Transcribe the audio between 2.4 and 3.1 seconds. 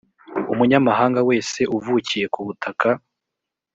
butaka